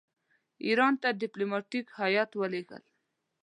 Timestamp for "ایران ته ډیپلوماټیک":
0.65-1.85